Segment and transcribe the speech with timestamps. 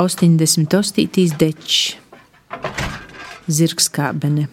[0.00, 1.36] 88.
[1.36, 1.96] dečs,
[3.46, 4.46] zirgskābene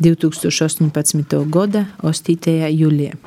[0.00, 1.34] 2018.
[1.52, 2.46] gada 8.
[2.72, 3.18] jūlijā.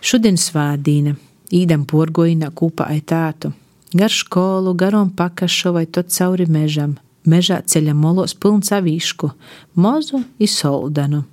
[0.00, 1.12] Šodien svādīna,
[1.52, 3.50] īdam porgoina kūpa ai tātu,
[3.92, 6.94] gar školu, garom pakašu vai tot cauri mežam.
[7.28, 9.28] Mežā ceļa molos pilns avīšku,
[9.76, 11.26] mozu i soldanu.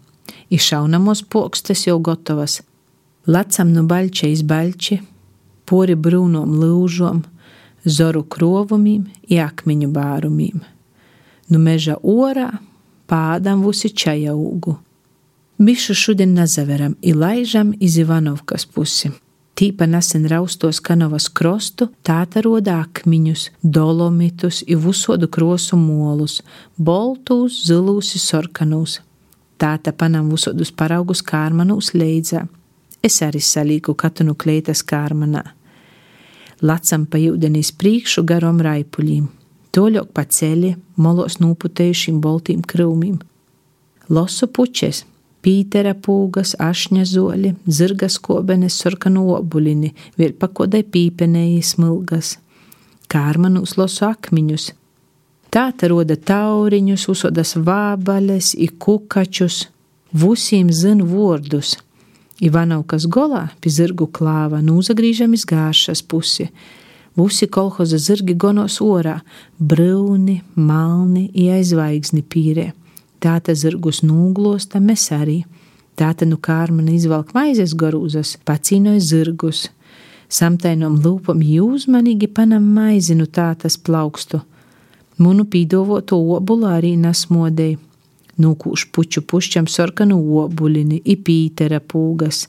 [0.52, 2.60] I šaunamos pokstes jau gatavas.
[3.32, 4.99] Lacam nu baļķa iz baļķi,
[5.70, 7.22] pori brūnom lūžom,
[7.86, 10.60] zoru krovumiem i akmeņu bārumiem.
[11.50, 12.50] Nu meža orā
[13.10, 14.76] pādam vusi čaja ūgu.
[15.60, 19.12] Bišu šodien nazaveram i laižam iz Ivanovkas pusi.
[19.60, 26.38] Tīpa nesen raustos kanavas krostu, tāta roda akmeņus, dolomitus, i visodu krosu molus,
[26.77, 29.02] boltus, zilus, sarkanus.
[29.60, 32.46] Tāta panam visodus paraugus kārmanus leidzā.
[33.04, 35.43] Es arī salīku katunu kleitas kārmanā.
[36.62, 39.29] Lacam pa jūdenīs priekšu garom raipuļiem,
[39.76, 43.21] toļok pa ceļi, molos nūputējušiem boltīm krūmīm.
[44.10, 45.05] Losu puķes,
[45.40, 52.34] Pītera pūgas, ašņa zoļi, zirga skobenes, sarkanu obulini, vēl pakodai pīpenēji smilgas,
[53.07, 54.65] kārmanus losu akmiņus.
[55.49, 59.70] Tā te roda tauriņus, usodas vābaļas, i kukačus,
[60.12, 61.77] vusīm zin vārdus.
[62.40, 66.50] Ivanovkas golā pie zirgu klāva nūzagrīžam iz gāršas pusi.
[67.19, 69.18] Vusi kolhoza zirgi gonos orā,
[69.59, 72.69] brūni, malni, ieaizvaigzni pīrē
[73.23, 75.44] tāta zirgus nūglosta mēs arī.
[76.00, 79.68] Tāta nu kārmana izvelk maizes garūzas, pacīnoja zirgus.
[80.29, 84.40] Samtainom lūpam jūzmanīgi panam maizinu tātas plaukstu.
[85.19, 87.79] Munu pīdovoto obulu arī nasmodēja.
[88.40, 92.46] Nūkūš puču pušķam sarkanu obuļini, ipītera pūgas.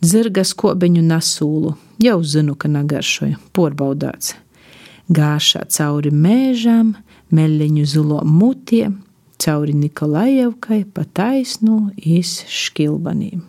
[0.00, 4.34] Zirga skobeņu nasūlu, jau zinu, ka nagaršoju, porbaudāts.
[5.10, 6.94] Gāšā cauri mēžām,
[7.34, 9.00] meļņu zilo mutiem,
[9.40, 13.42] cauri Nikolajevkai pa taisnu iz škilbanīm.